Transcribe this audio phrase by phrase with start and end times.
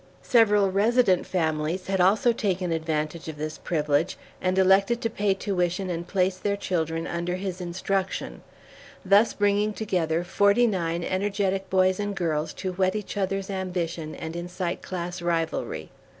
[0.23, 5.91] Several resident families had also taken advantage of this privilege, and elected to pay tuition
[5.91, 8.41] and place their children under his instruction,
[9.05, 14.35] thus bringing together forty nine energetic boys and girls to whet each other's ambition and
[14.35, 15.91] incite class rivalry.